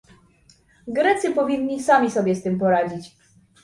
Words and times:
"Grecy 0.87 1.29
powinni 1.31 1.79
sami 1.83 2.11
sobie 2.11 2.35
z 2.35 2.43
tym 2.43 2.59
poradzić 2.59 3.17